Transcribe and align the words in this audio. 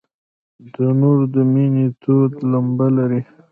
تنور 0.73 1.17
د 1.33 1.35
مینې 1.53 1.85
تود 2.01 2.31
لمبه 2.51 2.87
لري 2.97 3.21